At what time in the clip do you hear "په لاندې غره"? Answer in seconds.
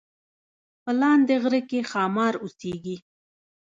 0.83-1.61